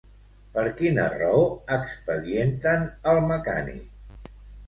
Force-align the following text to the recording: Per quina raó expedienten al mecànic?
Per 0.53 0.61
quina 0.77 1.03
raó 1.11 1.43
expedienten 1.75 2.87
al 3.13 3.23
mecànic? 3.35 4.33